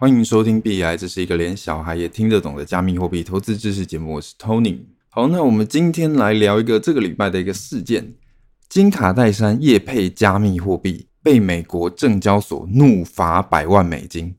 [0.00, 4.14] 欢迎收听 BI，，这是一个连小孩也听得懂的加密货币投资知识节目。
[4.14, 4.78] 我是 Tony。
[5.10, 8.14] 好，那我们今天来聊一个这个礼拜的一个事件：
[8.66, 14.34] 金卡戴珊夜配加密货币，被美国证交所怒罚百万美金。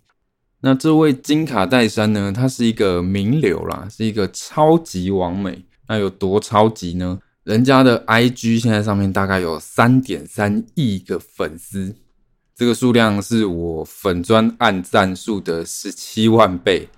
[0.62, 5.64] 那这位金卡戴珊呢，他是一个名流啦，是一个超级王美。
[5.88, 7.20] 那有多超级呢？
[7.44, 11.98] 人家的 IG 现在上面大概有三点三亿个粉丝。
[12.56, 16.90] 这个数量是我粉专按赞数的十七万倍。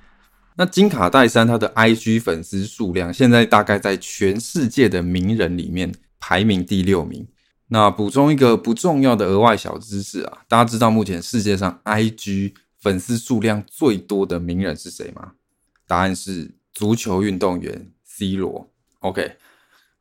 [0.56, 7.28] 那金卡戴珊他的 IG 粉丝数量现在大概在全世界的名人里面排名第六名。
[7.70, 15.32] 那补充一个不重要的额外小知识啊，大家知道目前世界上 IG 粉丝数量最多的名人是谁吗？
[15.88, 18.70] 答案是足球运动员 C 罗。
[19.00, 19.38] OK。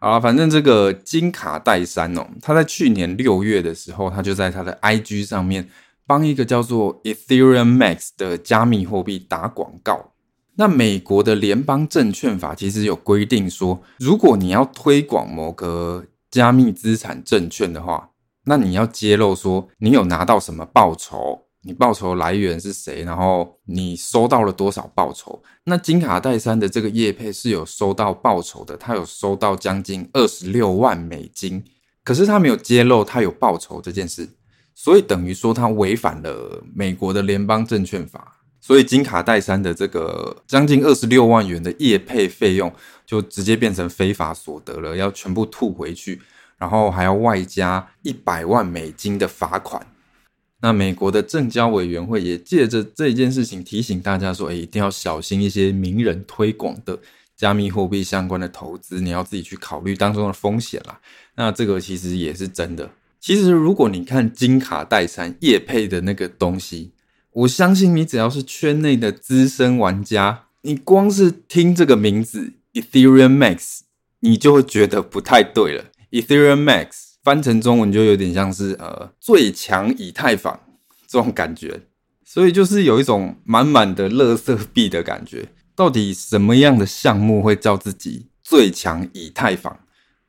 [0.02, 5.68] 好了，反正这个金卡戴珊哦，他在去年六月的时候，他就在他的 IG 上面
[6.08, 10.10] 帮一个叫做 Ethereum Max 的加密货币打广告。
[10.56, 18.10] 那美国的联邦证券法其实有规定说，如果你要推广某个加密资产证券的话，
[18.46, 21.42] 那你要揭露说你有拿到什么报酬。
[21.64, 23.04] 你报酬来源是谁？
[23.04, 25.40] 然后你收到了多少报酬？
[25.64, 31.62] 那金卡戴珊的这个业配是有收到报酬的，他有收到将近二十六万美金，
[32.02, 34.28] 可是他没有揭露他有报酬这件事，
[34.74, 42.72] 所以等于说他违反了美国的联邦证券法，所以金卡戴珊的这个将近二十六万元的业配费用
[43.06, 46.20] 就直接变成非法所得了，要全部吐回去，
[46.58, 49.86] 然后还要外加一百万美金的罚款。
[50.62, 56.96] 那美国的证交委员会也借着这件事情提醒大家说：“诶，一定要小心一些名人推广的
[57.36, 61.00] 加密货币相关的投资，你要自己去考虑当中的风险啦。”
[61.34, 62.92] 那这个其实也是真的。
[63.18, 66.92] 其实如果你看金卡戴珊叶配的那个东西，
[67.32, 73.80] 我相信你只要是圈内的资深玩家，你光是听这个名字 Ethereum Max，
[74.20, 75.86] 你就会觉得不太对了。
[76.12, 77.11] Ethereum Max。
[77.22, 80.60] 翻成中文就有点像是呃最强以太坊
[81.06, 81.82] 这种感觉，
[82.24, 85.48] 所以就是有一种满满的垃圾币的感觉。
[85.74, 89.80] 到底什么样的项目会叫自己最强以太坊？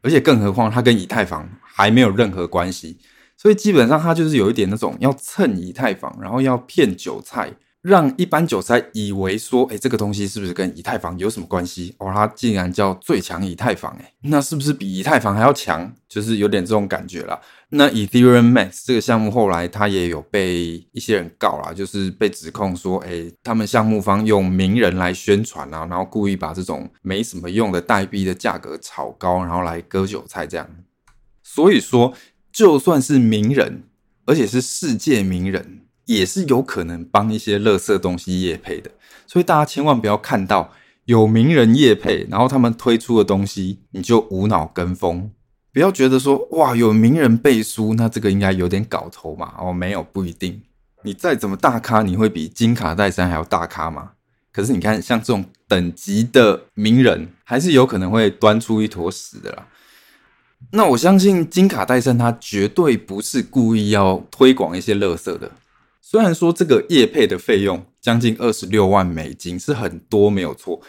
[0.01, 2.97] 而且更何况它跟以太坊还没有任何关系，
[3.37, 7.53] 所以基本上它就是有一点那种要蹭以太坊，然后要骗韭菜。
[7.83, 11.93] 让一般韭菜以为说，哎，这个东西是不是跟以太坊有什么关系？
[11.99, 15.93] 哦，它竟然叫最强以太坊，哎，那是不是比以太坊还要强？
[16.07, 17.37] 就是有点这种感觉啦。
[17.67, 30.65] 那 Ethereum Max 这个项目后来它也有被一些人告啦，就是被指控说，哎，他们项目方用名人来宣传啊，然后故意把这种没什么用的代币的价格炒高，然后来割韭菜这样。
[31.43, 32.13] 所以说，
[32.49, 33.83] 就算是名人，
[34.25, 35.81] 而且是世界名人。
[36.05, 38.91] 也是有可能帮一些垃圾东西业配的，
[39.25, 40.71] 所以大家千万不要看到
[41.05, 45.31] 有名人业配，然后他们推出的东西你就无脑跟风，
[45.71, 49.53] 不要觉得说哇，有名人背书，那这个应该有点搞头嘛？
[49.59, 50.61] 哦，没有，不一定。
[51.03, 54.11] 你再怎么大咖，你会比金卡戴珊还要大咖吗？
[54.51, 59.67] 可是你看，像这种等级的名人，还是有可能会端出一坨屎的啦。
[60.71, 65.51] 那我相信金卡戴珊他绝对不是故意要推广一些垃圾的。
[66.13, 70.79] 虽然说这个业配的费用将近二十六万美金是很多没有错，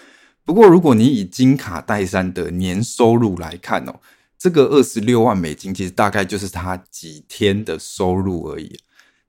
[0.44, 4.00] 不过如果你以金卡戴珊的年收入来看哦，
[4.38, 8.78] 这个二十六万美金其实大概就是他几天的收入而已。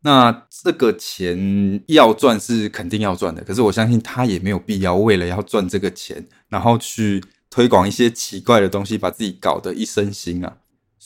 [0.01, 10.57] 那这个钱要赚是肯定要赚的，可是我相信他也没有必要为了要赚这个钱，然后去推广一些奇怪的东西，把自己搞得一身腥啊。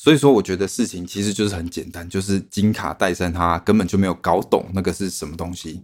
[0.01, 5.83] 所以说，我觉得事情其实就是很简单，就是金卡戴珊他根本就没有搞懂那个是什么东西。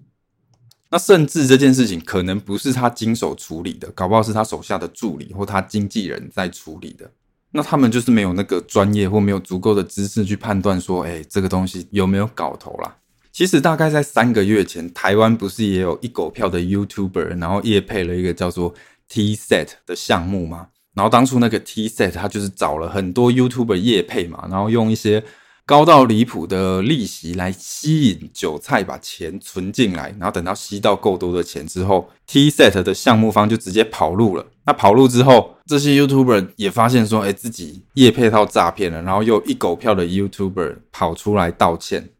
[0.89, 7.11] 那甚至这件事情可能不是他经手处理的，搞不好是他手下的助理或他经纪人在处理的。
[7.51, 12.95] 那他们就是没有那个专业或没有足够的知识去判断说，哎，这个东西有没有搞头啦。
[13.33, 18.73] 其实大概在三个月前，台湾不是也有一狗票的 YouTuber，然后也配了一个叫做
[19.09, 20.69] T-Set 的项目吗？
[20.95, 25.21] 然后当初那个 T-Set 他就是找了很多 YouTuber 业配嘛，然后用一些
[25.65, 34.45] 高到离谱的利息来吸引韭菜把钱存进来，然后等到吸到够多的钱之后，T-Set 的项目方就直接跑路了。
[34.65, 42.11] 那跑路之后，这些 YouTuber 也发现说，哎，自己业配套诈骗了，然后又一狗票的 YouTuber 跑出来道歉。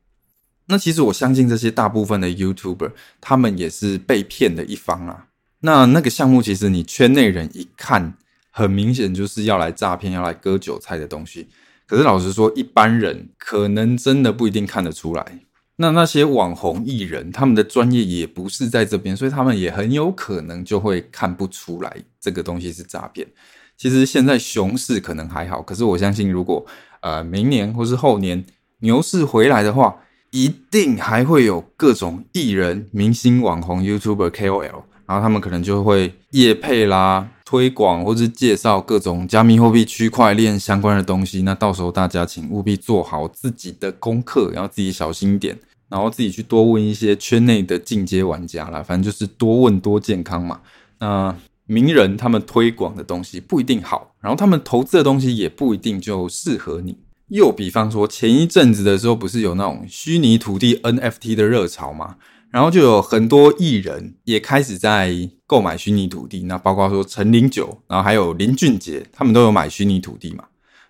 [0.68, 2.92] 那其实我相信这些大部分的 YouTuber
[3.22, 5.27] 他们也是被骗的一方啊。
[5.62, 8.16] 那那个项目其实你圈内人一看。
[8.57, 11.50] 很明显就是要来诈骗、要来割韭菜的东西。
[11.86, 15.42] 可是老实说，一般人可能真的不一定看得出来。
[15.75, 23.28] 那那些网红艺人，他们的专业也不是在这边，所以他们也很有可能就会看不出来这个东西是诈骗。
[23.75, 26.66] 其实现在熊市可能还好，可是我相信，如果
[27.01, 28.42] 呃明年或是后年
[28.80, 29.98] 牛市回来的话，
[30.31, 41.44] 一定还会有各种艺人、明星、网红、YouTuber、KOL，然后他们可能就会夜配啦、推广或是介绍各种加密货币、区块链相关的东西。
[41.44, 45.58] 那到时候大家请务必做好自己的功课，然后自己小心一点，
[45.88, 48.84] 然后自己去多问一些圈内的进阶玩家啦。
[48.84, 50.60] 反正就是多问多健康嘛。
[51.00, 51.34] 那。
[51.68, 56.96] 名人他们推广的东西不一定好，然后他们投资的东西也不一定就适合你。
[57.30, 62.18] 又比方说，前一阵子的时候，不是有那种虚拟土地 NFT 的热潮吗？
[62.52, 70.46] 然后就有很多艺人也开始在购买虚拟土地，那包括说陈零九，然后还有林俊杰，他们都有买虚拟土地嘛。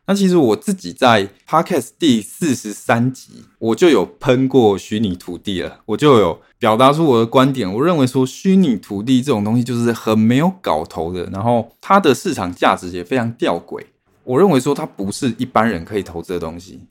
[0.08, 7.74] 那其实我自己在 Podcast 第四十三集，我就有喷过虚拟土地了，我就有表达出我的观点。
[7.74, 13.84] 我认为说虚拟土地这种东西就是很没有搞头的，然后它的市场价值也非常吊诡。
[14.24, 16.82] 我认为说它不是一般人可以投资的东西。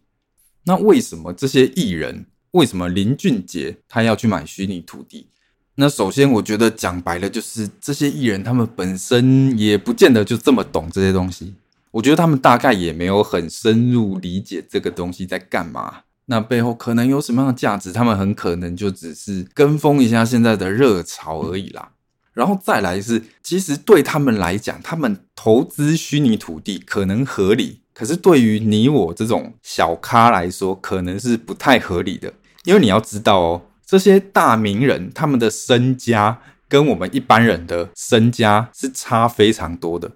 [0.65, 5.27] 那为什么这些艺人，为什么林俊杰他要去买虚拟土地？
[5.75, 11.55] 那首先我觉得讲白了就是这些艺人他们本身也不见得就这么懂这些东西。
[11.91, 21.91] 我觉得他们大概也没有很深入理解这个东西在干嘛，那背后可能有什么样的价值，他们很可能就只是跟风一下现在的热潮而已啦。
[22.35, 32.33] 然后再来是，其实对他们来讲，他们投资虚拟土地可能合理，可是对于你我这种小咖来说，可能是不太合理的。
[32.65, 40.11] 因为你要知道哦，这些大名人他们的身家跟我们一般人的身家是差非常多的。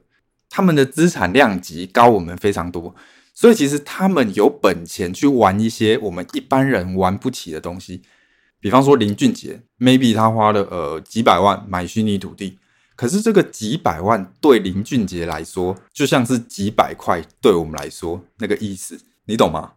[0.50, 2.95] 他们的资产量级高我们非常多，
[3.35, 8.03] 所以其实他们有本钱去玩一些我们一般人玩不起的东西。
[8.59, 12.59] 比方说林俊杰，maybe 他花了呃几百万买虚拟土地，
[12.97, 19.73] 可是这个几百万对林俊杰来说就像是几百块对我们来说那个意思，你懂吗？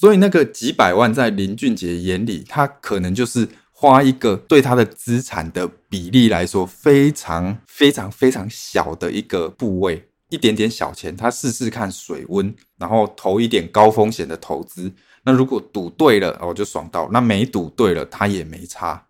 [0.00, 3.48] 所以那个几百万在林俊杰眼里，他可能就是。
[3.74, 14.92] 花一个对他的资产的比例来说非常非常非常小的一个部位，一点点小钱，他试试看水温，然后投一点高风险的投资。
[15.24, 19.04] 那如果赌对了，我就爽到；那没赌对了，他也没差。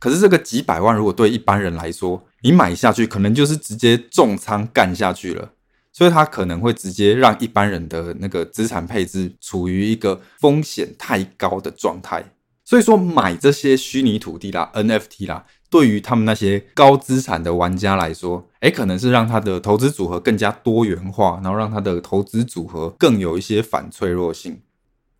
[0.00, 5.50] 可是这个几百万，如果对一般人来说，你买下去可能就是直接重仓干下去了，
[5.94, 12.32] 所以他可能会直接让一般人的那个资产配置处于一个风险太高的状态。
[12.64, 24.58] 所以说，买这些虚拟土地啦、NFT 啦，对于他们那些高资产的玩家来说，诶，可能是让他的投资组合更加多元化，然后让他的投资组合更有一些反脆弱性。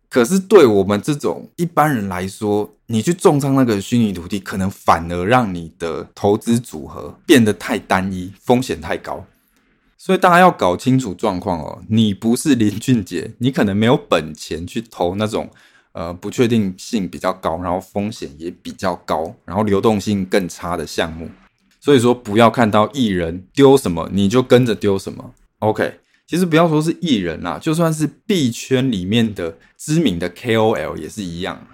[0.09, 9.23] 可是，对我们这种一般人来说，你去重仓那个虚拟土地，可能反而让你的投资组合变得太单一，风险太高。
[10.05, 15.49] 所以大家要搞清楚状况哦，你不是林俊杰，你可能没有本钱去投那种。
[15.93, 21.27] 呃，不确定性比较高，然后风险也比较高，然后流动性更差的项目。
[21.79, 25.33] 所以说，不要看到艺人丢什么你就跟着丢什么。
[25.59, 31.65] OK，其实不要说是艺人啦，就算是币圈里面的知名的 KOL 也是一样。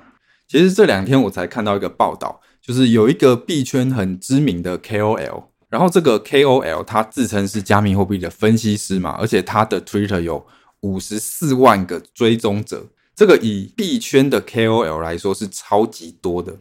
[0.48, 10.46] 其实这两天我才看到一个报道，就是有一个币圈很知名的 KOL，然后这个 KOL 他自称是加密货币的分析师嘛，而且他的 Twitter 有
[10.82, 12.86] 五十四万个追踪者。
[13.16, 16.58] 这个以币圈的 KOL 来说是超级多的，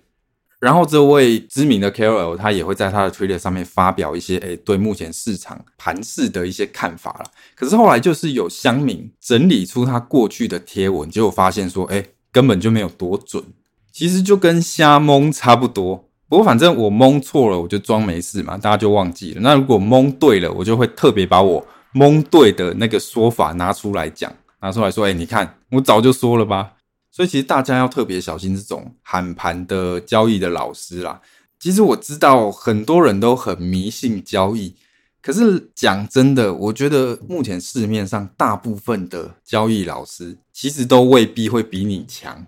[0.61, 7.30] 然后这位知名的 KOL 他也会在他的 Twitter 上面发表一些诶对目前市场盘势的一些看法了。
[7.56, 13.42] 可是后来就是有乡民整理出他过去的贴文，结果发现说，诶根本就没有多准，
[13.90, 16.10] 其实就跟瞎蒙差不多。
[16.30, 19.40] 不过反正我蒙错了，我就装没事嘛，大家就忘记了。
[19.40, 24.32] 那如果蒙对了，我就会特别把我蒙对的那个说法拿出来讲。
[24.60, 26.75] 拿出来说，哎、你看，我早就说了吧。
[27.10, 31.20] 所以其实大家要特别小心这种喊盘的交易的老师啦。
[31.58, 34.76] 其实我知道很多人都很迷信交易，
[35.20, 42.46] 可是讲真的，我觉得目前市面上大部分的交易老师其实都未必会比你强。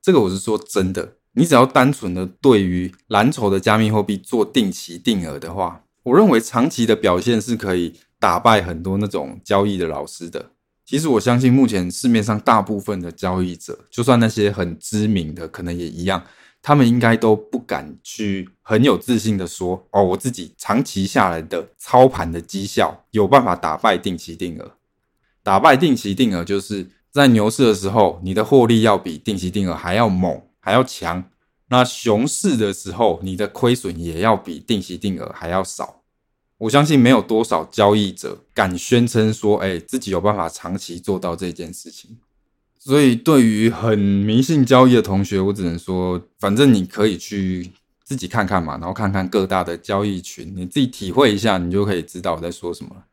[0.00, 10.52] 这个我是说真的，你只要单纯的对于蓝筹的加密货币做定期定额的话，我认为长期的表现是可以打败很多那种交易的老师的。
[10.86, 16.24] 其实我相信，目前市面上大部分的交易者，就算那些很知名的，可能也一样，
[16.62, 24.72] 他们应该都不敢去很有自信的说：“哦，我自己长期下来的操盘的绩效有办法打败定期定额。”
[25.44, 31.22] 打败定期定额，就是在牛市的时候，你的获利要比定期定额还要猛，还要强。
[31.68, 36.02] 那熊市的时候，你的亏损也要比定期定额还要少。
[36.58, 42.16] 我相信没有多少交易者敢宣称说，哎，自己有办法长期做到这件事情。
[42.80, 47.70] 所以，对于很迷信交易的同学，我只能说，反正你可以去
[48.02, 53.04] 自己看看嘛，然后看看各大的交易群，你自己体会一下，你就可以知道我在说什么了。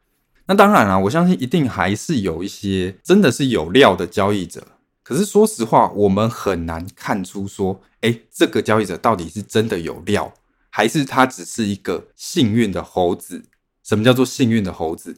[0.48, 4.66] 那当然啦，我相信一定还是有一些真的是有料的交易者。
[5.04, 10.34] 可是说实话，我们很难看出说，诶，这个交易者到底是真的有料，
[10.70, 13.44] 还是他只是一个幸运的猴子？
[13.84, 15.18] 什么叫做幸运的猴子？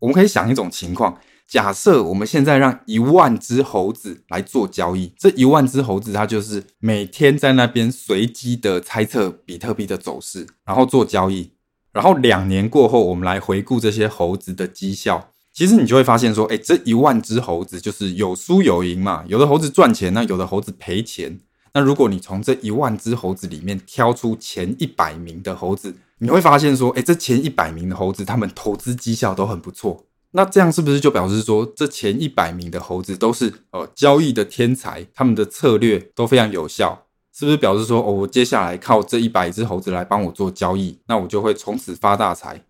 [0.00, 11.52] 我们可以想一种情况，假设我们现在让一万只猴子来做交易，这一万只猴子它就是每天在那边随机的猜测比特币的走势，然后做交易，
[11.92, 15.30] 然后两年过后，我们来回顾这些猴子的绩效。
[15.52, 19.24] 其实你就会发现说，哎，这一万只猴子就是有输有赢嘛。
[19.26, 21.40] 有的猴子赚钱，那有的猴子赔钱。
[21.74, 30.04] 那如果你从这一万只猴子里面挑出前一百名的猴子，你会发现说，哎，这前一百名的猴子，他们投资绩效都很不错。
[30.32, 37.06] 那这样是不是就表示说，这前一百名的猴子都是呃交易的天才，他们的策略都非常有效？
[37.32, 42.62] 是不是表示说，哦，我接下来靠这一百只猴子来帮我做交易，那我就会从此发大财？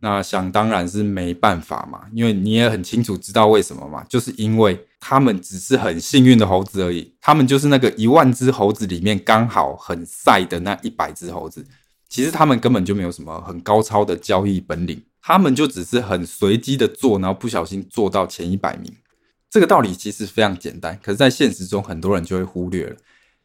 [0.00, 11.66] 那想当然是没办法嘛，因为你也很清楚知道为什么嘛，就是因为他们只是很幸运的猴子而已，他们就是那个一万只猴子里面刚好很赛的那一百只猴子，
[12.08, 18.92] 其实他们根本就没有什么很高超的交易本领，他们就只是很随机的做，然后不小心做到前一百名。
[19.50, 22.96] 这个道理其实非常简单，可是，在现实中很多人就会忽略了。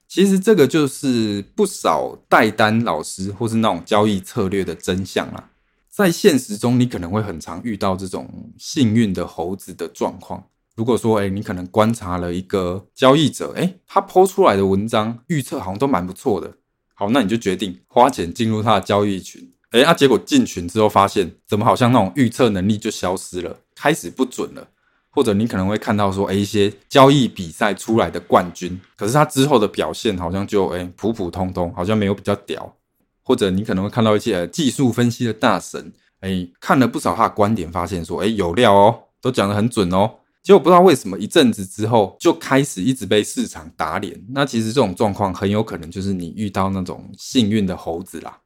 [0.07, 5.49] 其实这个就是不少代单老师或是那种交易策略的真相啦。
[5.95, 10.43] 在现实中，你可能会很常遇到这种幸运的猴子的状况。
[10.75, 16.51] 如果说，哎，你可能观察了一个交易者，哎，他抛出来的文章预测好像都蛮不错的，
[16.95, 19.53] 好，那你就决定花钱进入他的交易群。
[19.69, 24.67] 哎，啊，结果进群之后发现，怎么好像那种预测能力就消失了，开始不准了。
[25.11, 32.75] 或者你可能会看到说，哎，一些交易比赛出来的冠军，可是他之后的表现好像就，哎，普普通通，好像没有比较屌。
[33.23, 40.11] 或者你可能会看到一些技术分析的大神，哎，看了不少他的观点，发现说，哎，有料哦，都讲得很准哦。
[40.41, 44.21] 结果不知道为什么一阵子之后就开始一直被市场打脸。
[44.31, 48.39] 那其实这种状况很有可能就是你遇到那种幸运的猴子啦。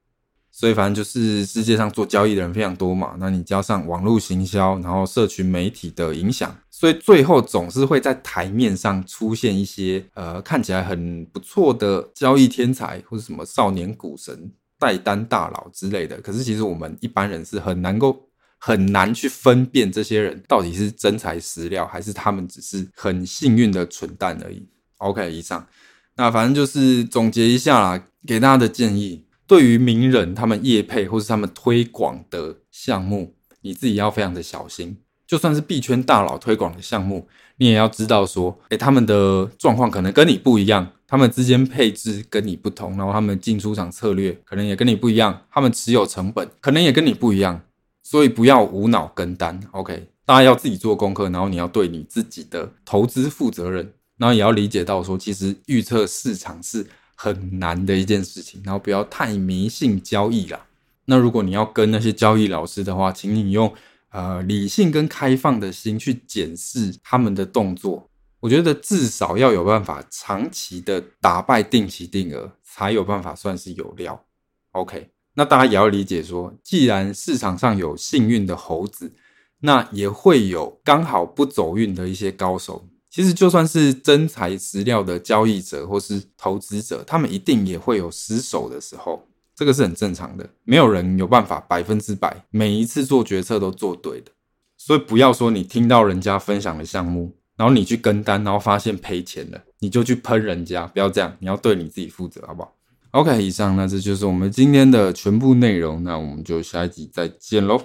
[0.52, 14.52] 所以反正就是世界上做交易的人非常多嘛，那你加上网络行销，然后社群媒体的影响，所以最后总是会在台面上出现一些呃看起来很不错的交易天才，或者什么少年股神。
[14.80, 18.30] 代单大佬之类的，可是其实我们一般人是很难够
[18.60, 24.68] 很难去分辨这些人到底是真材实料，还是他们只是很幸运的蠢蛋而已。
[24.98, 25.68] OK，以上，
[26.16, 34.98] 那反正就是总结一下啦，给大家的建议，对于名人他们业配或是他们推广的项目，你自己要非常的小心。
[35.28, 40.94] 就算是币圈大佬推广的项目，你也要知道说，诶，他们的状况可能跟你不一样。
[41.08, 47.62] 他们之间配置跟你不同，然后他们进出场策略可能也跟你不一样，他们持有成本可能也跟你不一样，
[48.04, 50.08] 所以不要无脑跟单，OK？
[50.26, 56.86] 大家要自己做功课，然后你要对你自己的投资负责任，然后也要理解到说，其实预测市场是
[57.16, 60.66] 很难的一件事情，然后不要太迷信交易啦。
[61.06, 63.74] 那如果你要跟那些交易老师的话，请你用
[64.10, 68.10] 呃理性跟开放的心去检视他们的动作。
[68.40, 74.26] 我觉得至少要有办法长期的打败定期定额，才有办法算是有料。
[74.72, 79.14] OK，那大家也要理解说，既然市场上有幸运的猴子，
[79.62, 82.88] 那也会有刚好不走运的一些高手。
[83.10, 90.48] 其实就算是真材实料的交易者或是投资者，他们一定也会有失手的时候，这个是很正常的。
[90.64, 94.32] 没有人有办法百分之百每一次做决策都做对的，
[94.78, 97.36] 所以不要说你听到人家分享的项目。
[97.58, 102.74] 然后你去跟单，然后发现赔钱了，你就去喷人家，不要这样，你要对你自己负责，好不好
[103.12, 107.82] ？OK，以上，那这就是我们今天的全部内容，那我们就下一集再见喽。